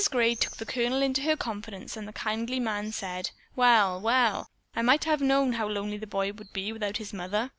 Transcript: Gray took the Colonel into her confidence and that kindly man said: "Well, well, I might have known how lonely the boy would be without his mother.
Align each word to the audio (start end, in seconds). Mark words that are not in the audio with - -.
Gray 0.09 0.33
took 0.33 0.57
the 0.57 0.65
Colonel 0.65 0.99
into 1.03 1.21
her 1.21 1.37
confidence 1.37 1.95
and 1.95 2.07
that 2.07 2.15
kindly 2.15 2.59
man 2.59 2.91
said: 2.91 3.29
"Well, 3.55 4.01
well, 4.01 4.49
I 4.75 4.81
might 4.81 5.03
have 5.03 5.21
known 5.21 5.53
how 5.53 5.67
lonely 5.67 5.97
the 5.97 6.07
boy 6.07 6.31
would 6.33 6.51
be 6.53 6.73
without 6.73 6.97
his 6.97 7.13
mother. 7.13 7.49